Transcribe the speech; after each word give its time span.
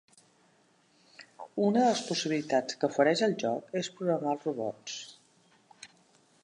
Una 1.65 1.83
de 1.83 1.89
les 1.91 2.01
possibilitats 2.07 2.79
que 2.83 2.89
ofereix 2.93 3.23
el 3.29 3.37
joc 3.45 3.77
és 3.83 3.93
programar 3.99 4.35
els 4.39 4.49
robots. 4.51 5.01